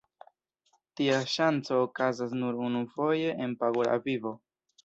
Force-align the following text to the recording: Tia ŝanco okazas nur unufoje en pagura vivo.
Tia 1.01 1.17
ŝanco 1.33 1.77
okazas 1.83 2.35
nur 2.39 2.59
unufoje 2.71 3.39
en 3.47 3.55
pagura 3.63 3.97
vivo. 4.09 4.35